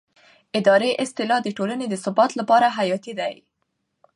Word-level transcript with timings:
اداري 0.59 0.89
اصلاح 1.03 1.39
د 1.43 1.47
ټولنې 1.57 1.85
د 1.89 1.95
ثبات 2.03 2.31
لپاره 2.39 2.67
حیاتي 2.77 3.13
دی 3.19 3.33